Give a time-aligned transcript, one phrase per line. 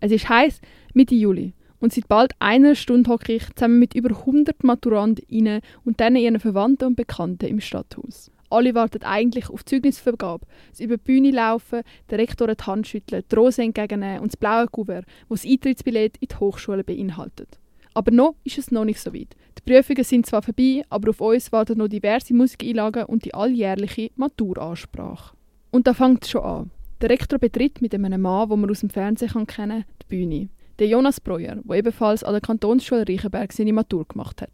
[0.00, 0.60] Es ist heiß
[0.94, 6.00] Mitte Juli und seit bald einer Stunde hocke ich zusammen mit über 100 Maturantinnen und
[6.00, 8.30] dann ihren Verwandten und Bekannten im Stadthaus.
[8.50, 12.86] Alle warten eigentlich auf die Zeugnisvergabe, das über die Bühne laufen, der Rektor die Hand
[12.86, 17.58] schütteln, die Rose entgegennehmen und das blaue Kuvert, das das Eintrittsbillett in die Hochschule beinhaltet.
[17.92, 19.34] Aber noch ist es noch nicht so weit.
[19.58, 24.10] Die Prüfungen sind zwar vorbei, aber auf uns warten noch diverse Musikeinlagen und die alljährliche
[24.14, 25.34] Maturansprache.
[25.72, 26.70] Und da fängt es schon an.
[27.00, 30.48] Der Rektor betritt mit einem Mann, den man aus dem Fernsehen kennen kann, die Bühne.
[30.80, 34.50] Der Jonas Breuer, der ebenfalls an der Kantonsschule Reichenberg seine Matur gemacht hat.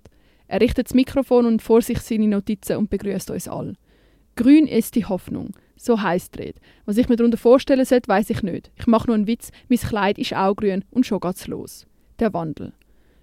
[0.46, 3.76] Er richtet das Mikrofon und vor sich seine Notizen und begrüßt uns alle.
[4.36, 5.54] Grün ist die Hoffnung.
[5.76, 6.60] So heisst die Rede.
[6.84, 8.70] Was ich mir darunter vorstellen sollte, weiß ich nicht.
[8.76, 9.50] Ich mache nur einen Witz.
[9.70, 11.86] Mein Kleid ist auch grün und schon geht's los.
[12.18, 12.74] Der Wandel.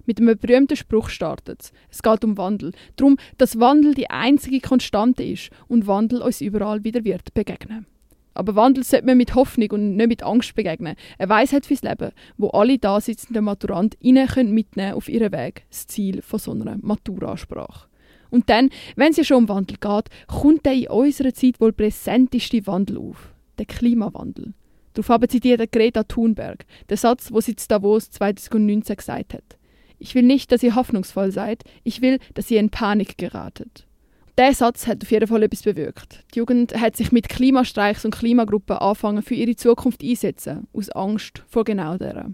[0.05, 1.73] Mit einem berühmten Spruch startet es.
[1.91, 2.71] Es geht um Wandel.
[2.95, 7.85] Darum, dass Wandel die einzige Konstante ist und Wandel uns überall wieder wird begegnen.
[8.33, 10.95] Aber Wandel sollte man mit Hoffnung und nicht mit Angst begegnen.
[11.17, 15.65] Eine Weisheit fürs Leben, wo alle da sitzenden Maturantinnen mitnehmen auf ihren Weg.
[15.69, 17.87] Das Ziel von so einer Maturansprache.
[18.29, 21.73] Und dann, wenn es ja schon um Wandel geht, kommt der in unserer Zeit wohl
[21.73, 23.33] präsenteste Wandel auf.
[23.59, 24.53] Der Klimawandel.
[24.93, 29.57] Darauf haben zitiert Greta Thunberg, der Satz, wo sie zu Davos 2019 gesagt hat.
[29.99, 33.85] Ich will nicht, dass ihr hoffnungsvoll seid, ich will, dass ihr in Panik geratet.
[34.37, 36.23] Der Satz hat auf jeden Fall etwas bewirkt.
[36.33, 41.43] Die Jugend hat sich mit Klimastreiks und Klimagruppen angefangen für ihre Zukunft einsetzen, aus Angst
[41.47, 42.31] vor genau der.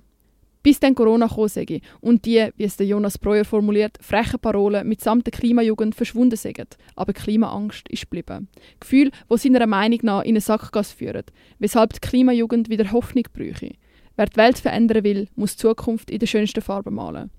[0.61, 5.25] Bis dann Corona sei und die, wie es der Jonas Breuer formuliert, freche Parolen mitsamt
[5.25, 6.77] der Klimajugend verschwunden sind.
[6.95, 8.47] Aber Klimaangst ist geblieben.
[8.79, 11.23] Gefühl, wo seiner Meinung nach in eine Sackgasse führen,
[11.59, 13.75] weshalb die Klimajugend wieder Hoffnung bräuchte.
[14.17, 17.31] Wer die Welt verändern will, muss die Zukunft in den schönsten Farben malen.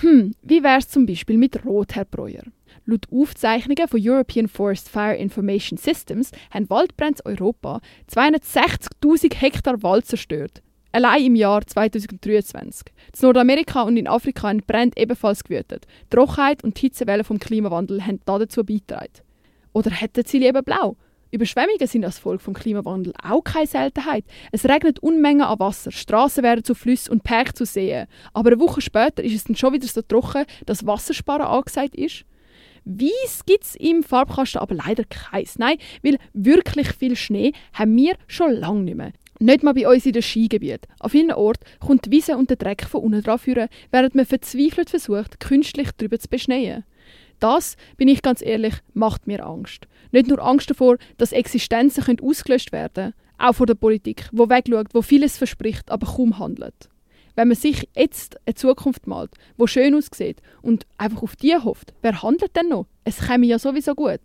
[0.00, 2.44] Hm, wie wär's zum Beispiel mit Rot, Herr Breuer?
[2.84, 7.80] Laut Aufzeichnungen von European Forest Fire Information Systems haben Waldbrände in Europa
[8.12, 10.62] 260.000 Hektar Wald zerstört.
[10.92, 12.86] Allein im Jahr 2023.
[12.88, 15.86] In Nordamerika und in Afrika haben Brände ebenfalls gewütet.
[16.04, 19.12] Die Trockenheit und die Hitzewelle vom Klimawandel haben dazu beigetragen.
[19.72, 20.96] Oder hätten sie lieber blau?
[21.30, 24.24] Überschwemmungen sind als Folge vom Klimawandel auch keine Seltenheit.
[24.52, 28.06] Es regnet Unmengen an Wasser, Straßen werden zu Flüssen und Berge zu Seen.
[28.32, 32.24] Aber eine Woche später ist es dann schon wieder so trocken, dass Wassersparen angesagt ist.
[32.86, 35.58] Weiss gibt es im Farbkasten aber leider keins.
[35.58, 39.12] Nein, weil wirklich viel Schnee haben wir schon lange nicht mehr.
[39.38, 40.88] Nicht mal bei uns in den Skigebieten.
[41.00, 44.24] An vielen Orten kommt die Wiese und der Dreck von unten dran führen, während man
[44.24, 46.84] verzweifelt versucht, künstlich darüber zu beschneien.
[47.40, 49.88] Das, bin ich ganz ehrlich, macht mir Angst.
[50.10, 54.94] Nicht nur Angst davor, dass Existenzen können ausgelöscht werden auch vor der Politik, wo wegschaut,
[54.94, 56.88] wo vieles verspricht, aber kaum handelt.
[57.36, 61.92] Wenn man sich jetzt eine Zukunft malt, wo schön aussieht und einfach auf die hofft,
[62.00, 62.86] wer handelt denn noch?
[63.04, 64.20] Es käme ja sowieso gut.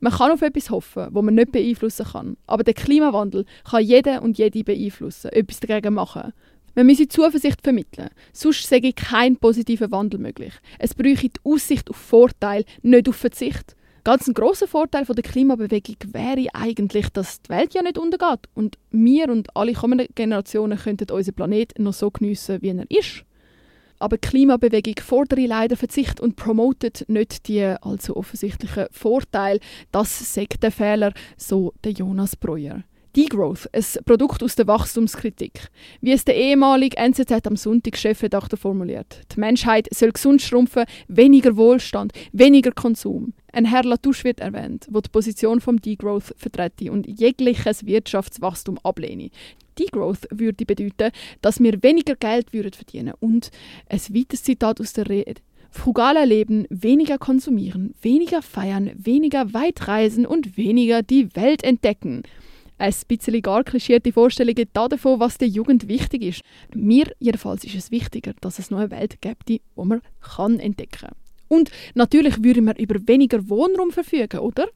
[0.00, 2.36] Man kann auf etwas hoffen, wo man nicht beeinflussen kann.
[2.46, 6.32] Aber der Klimawandel kann jeder und jede beeinflussen, etwas dagegen machen.
[6.74, 8.08] Wir müssen Zuversicht vermitteln.
[8.32, 10.54] Sonst sage ich kein positiver Wandel möglich.
[10.78, 13.76] Es bräuchte die Aussicht auf Vorteil, nicht auf Verzicht.
[14.04, 18.50] Ganz ein großer Vorteil von der Klimabewegung wäre eigentlich, dass die Welt ja nicht untergeht
[18.52, 23.24] und wir und alle kommenden Generationen könnten unseren Planeten noch so geniessen, wie er ist.
[23.98, 29.60] Aber die Klimabewegung fordere leider Verzicht und promotet nicht die allzu offensichtlichen Vorteile.
[29.90, 32.82] Das sagt der Fehler, so der Jonas Breuer.
[33.16, 35.68] Degrowth, ein Produkt aus der Wachstumskritik.
[36.00, 39.20] Wie es der ehemalige NZZ am Sonntag Chefredakteur formuliert.
[39.32, 43.32] Die Menschheit soll gesund schrumpfen, weniger Wohlstand, weniger Konsum.
[43.52, 49.30] Ein Herr Latouche wird erwähnt, wo die Position vom Degrowth vertrete und jegliches Wirtschaftswachstum ablehne.
[49.78, 53.52] Degrowth würde bedeuten, dass wir weniger Geld würden verdienen und
[53.88, 55.40] ein weiteres Zitat aus der Rede.
[55.70, 62.24] Frugaler leben, weniger konsumieren, weniger feiern, weniger weit reisen und weniger die Welt entdecken
[62.78, 66.42] ein bisschen gar klischierte Vorstellungen davon, was der Jugend wichtig ist.
[66.74, 71.00] Mir jedenfalls ist es wichtiger, dass es noch eine Welt gibt, die man kann entdecken
[71.00, 71.14] kann.
[71.48, 74.68] Und natürlich würden wir über weniger Wohnraum verfügen, oder?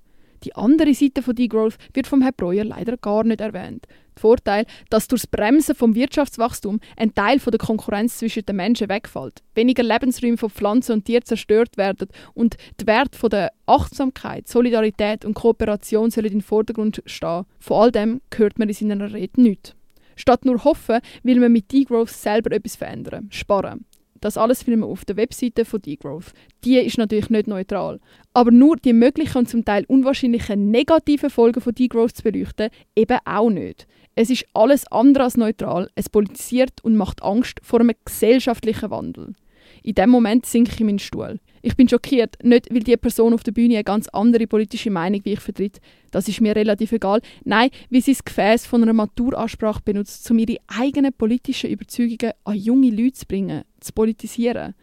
[0.44, 3.86] Die andere Seite von Degrowth wird vom Herrn Breuer leider gar nicht erwähnt.
[4.16, 8.56] Der Vorteil, dass durch das Bremsen vom Wirtschaftswachstum ein Teil von der Konkurrenz zwischen den
[8.56, 13.52] Menschen wegfällt, weniger Lebensräume von Pflanzen und Tieren zerstört werden und der Wert von der
[13.66, 17.44] Achtsamkeit, Solidarität und Kooperation sollen den Vordergrund stehen.
[17.60, 19.74] Von all dem hört man in seiner Rede nichts.
[20.16, 23.84] Statt nur hoffen, will man mit Degrowth selber etwas verändern, sparen.
[24.20, 26.32] Das alles finden wir auf der Webseite von Degrowth.
[26.64, 28.00] Die ist natürlich nicht neutral.
[28.32, 33.18] Aber nur die möglichen und zum Teil unwahrscheinlichen negativen Folgen von Degrowth zu beleuchten, eben
[33.24, 33.86] auch nicht.
[34.14, 35.88] Es ist alles andere als neutral.
[35.94, 39.34] Es politisiert und macht Angst vor einem gesellschaftlichen Wandel.
[39.82, 41.38] In dem Moment sinke ich in meinen Stuhl.
[41.62, 45.20] Ich bin schockiert, nicht weil die Person auf der Bühne eine ganz andere politische Meinung
[45.24, 45.80] wie ich vertritt.
[46.10, 47.20] Das ist mir relativ egal.
[47.44, 52.56] Nein, wie sie das Gefäß von einer Maturansprache benutzt, um ihre eigenen politischen Überzeugungen an
[52.56, 54.74] junge Leute zu bringen, zu politisieren.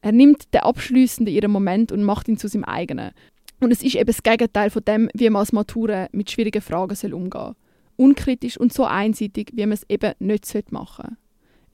[0.00, 3.12] Er nimmt den abschließenden ihren Moment und macht ihn zu seinem eigenen.
[3.60, 7.12] Und es ist eben das Gegenteil von dem, wie man als Matura mit schwierigen Fragen
[7.12, 7.54] umgehen soll.
[7.96, 11.23] Unkritisch und so einseitig, wie man es eben nicht machen sollte.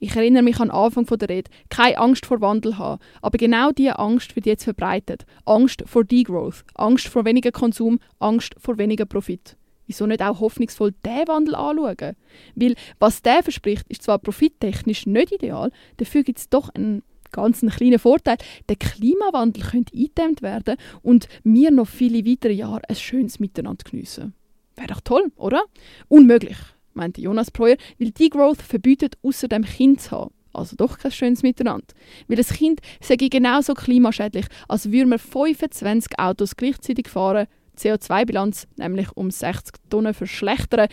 [0.03, 1.51] Ich erinnere mich an Anfang der Rede.
[1.69, 3.03] Keine Angst vor Wandel haben.
[3.21, 5.27] Aber genau diese Angst wird jetzt verbreitet.
[5.45, 6.65] Angst vor Degrowth.
[6.75, 8.01] Angst vor weniger Konsum.
[8.19, 9.59] Angst vor weniger Profit.
[9.87, 12.17] Wieso nicht auch hoffnungsvoll diesen Wandel anschauen?
[12.55, 17.63] Weil was der verspricht, ist zwar profittechnisch nicht ideal, dafür gibt es doch einen ganz
[17.63, 18.39] einen kleinen Vorteil.
[18.69, 24.33] Der Klimawandel könnte eingedämmt werden und wir noch viele weitere Jahre ein schönes Miteinander geniessen.
[24.77, 25.65] Wäre doch toll, oder?
[26.09, 26.57] Unmöglich
[27.01, 30.35] meinte Jonas Breuer, weil Degrowth verbietet, außer dem Kind zu haben.
[30.53, 31.87] Also doch kein schönes Miteinander.
[32.29, 37.47] Weil das Kind sei genauso klimaschädlich, als würde man 25 Autos gleichzeitig fahren,
[37.79, 40.89] CO2-Bilanz nämlich um 60 Tonnen verschlechtern.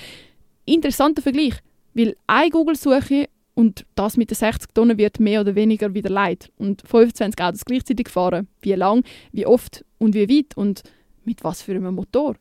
[0.66, 1.56] Interessanter Vergleich,
[1.94, 6.52] weil eine Google-Suche und das mit den 60 Tonnen wird mehr oder weniger wieder leid.
[6.58, 10.84] Und 25 Autos gleichzeitig fahren, wie lang, wie oft und wie weit und
[11.26, 12.36] mit was für einem Motor.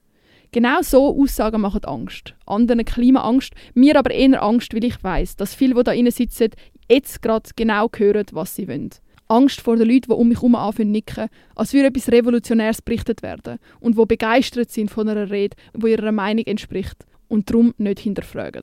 [0.56, 2.34] Genau so Aussagen machen Angst.
[2.46, 6.48] Anderen Klimaangst, mir aber eher Angst, weil ich weiß, dass viele, die da innen sitzen,
[6.88, 8.88] jetzt gerade genau hören, was sie wollen.
[9.28, 13.22] Angst vor den Leuten, die um mich herum anfangen nicken, als würde etwas Revolutionäres berichtet
[13.22, 18.00] werden und wo begeistert sind von einer Rede, wo ihrer Meinung entspricht und darum nicht
[18.00, 18.62] hinterfragen.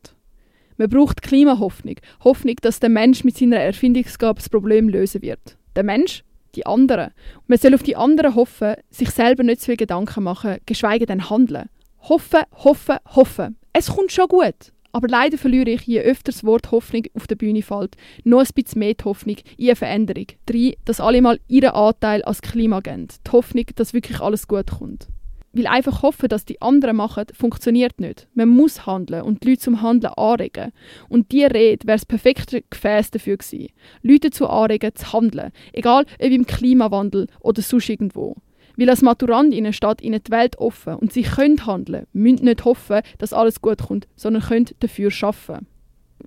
[0.77, 1.97] Man braucht Klimahoffnung.
[2.23, 5.59] Hoffnung, dass der Mensch mit seiner Erfindungsgabe das Problem lösen wird.
[5.75, 6.23] Der Mensch
[6.55, 7.11] die anderen.
[7.47, 11.29] man soll auf die anderen hoffen, sich selber nicht zu viel Gedanken machen, geschweige denn
[11.29, 11.69] handeln.
[12.09, 13.55] Hoffen, hoffen, hoffen.
[13.71, 14.73] Es kommt schon gut.
[14.91, 17.95] Aber leider verliere ich, je öfter das Wort Hoffnung auf der Bühne fällt,
[18.25, 20.27] noch ein bisschen mehr die Hoffnung in eine Veränderung.
[20.45, 23.07] Drei, dass alle mal ihren Anteil als Klima geben.
[23.25, 25.07] Die Hoffnung, dass wirklich alles gut kommt.
[25.53, 28.27] Weil einfach hoffen, dass die anderen machen, funktioniert nicht.
[28.33, 30.73] Man muss handeln und die Leute zum Handeln anregen.
[31.07, 33.69] Und diese Rede wäre das perfekte Gefäß dafür gewesen.
[34.01, 35.53] Leute dazu anregen, zu handeln.
[35.71, 38.35] Egal ob im Klimawandel oder sonst irgendwo.
[38.75, 43.01] Weil als Maturandinnen steht ihnen die Welt offen und sie können handeln, müssen nicht hoffen,
[43.19, 45.67] dass alles gut kommt, sondern können dafür arbeiten.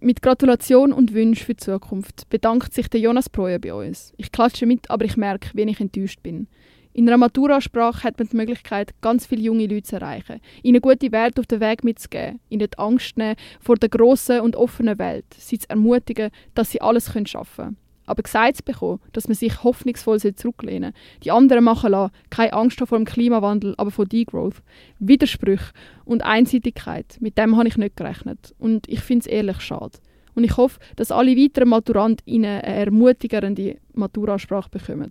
[0.01, 4.13] Mit Gratulation und Wunsch für die Zukunft bedankt sich der Jonas Breuer bei uns.
[4.19, 6.49] Ich klatsche mit, aber ich merke, wie ich enttäuscht bin.
[6.93, 11.13] In einer Maturasprache hat man die Möglichkeit, ganz viele junge Leute zu erreichen, ihnen gute
[11.13, 15.27] Werte auf den Weg mitzugeben, ihnen die Angst nehmen vor der grossen und offenen Welt,
[15.37, 17.86] sie zu ermutigen, dass sie alles schaffen können.
[18.07, 22.53] Aber gesagt zu bekommen, dass man sich hoffnungsvoll zurücklehnen soll, die anderen machen lassen, keine
[22.53, 24.63] Angst vor dem Klimawandel, aber vor Degrowth,
[24.99, 25.73] Widersprüche
[26.05, 28.55] und Einseitigkeit, mit dem habe ich nicht gerechnet.
[28.59, 29.99] Und ich finde es ehrlich schade.
[30.35, 35.11] Und ich hoffe, dass alle weiteren Maturanten eine ermutigende Maturansprache bekommen.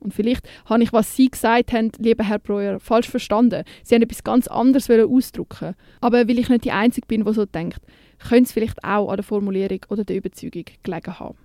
[0.00, 3.64] Und vielleicht habe ich, was Sie gesagt haben, lieber Herr Breuer, falsch verstanden.
[3.82, 7.46] Sie haben etwas ganz anderes ausdrücken Aber weil ich nicht die Einzige bin, die so
[7.46, 7.80] denkt,
[8.18, 11.36] könnte es vielleicht auch an der Formulierung oder der Überzeugung gelegen haben.